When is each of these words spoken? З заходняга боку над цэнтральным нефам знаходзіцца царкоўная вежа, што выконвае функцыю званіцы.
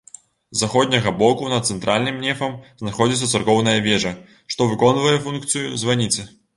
З 0.55 0.61
заходняга 0.61 1.11
боку 1.19 1.51
над 1.53 1.67
цэнтральным 1.73 2.17
нефам 2.25 2.57
знаходзіцца 2.81 3.31
царкоўная 3.35 3.79
вежа, 3.91 4.19
што 4.53 4.71
выконвае 4.75 5.17
функцыю 5.31 5.67
званіцы. 5.85 6.31